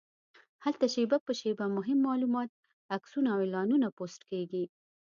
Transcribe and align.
هلته 0.63 0.85
شېبه 0.93 1.17
په 1.25 1.31
شېبه 1.39 1.65
مهم 1.77 1.99
معلومات، 2.07 2.49
عکسونه 2.95 3.27
او 3.33 3.39
اعلانونه 3.43 3.87
پوسټ 3.97 4.21
کېږي. 4.31 4.63